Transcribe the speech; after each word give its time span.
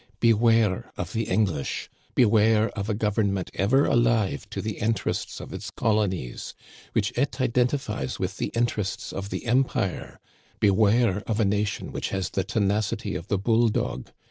Beware 0.19 0.91
of 0.97 1.13
the 1.13 1.25
English, 1.25 1.87
beware 2.15 2.69
of 2.69 2.89
a 2.89 2.95
government 2.95 3.51
ever 3.53 3.85
alive 3.85 4.49
to 4.49 4.59
the 4.59 4.79
interests 4.79 5.39
of 5.39 5.53
its 5.53 5.69
colonies, 5.69 6.55
which 6.93 7.11
it 7.15 7.39
identifies 7.39 8.17
with 8.17 8.37
the 8.37 8.47
interests 8.55 9.13
of 9.13 9.29
the 9.29 9.45
em 9.45 9.63
pire; 9.63 10.19
beware 10.59 11.21
of 11.27 11.39
a 11.39 11.45
nation 11.45 11.91
which 11.91 12.09
has 12.09 12.31
the 12.31 12.43
tenacity 12.43 13.13
of 13.13 13.27
the 13.27 13.37
bull 13.37 13.69
dog. 13.69 14.09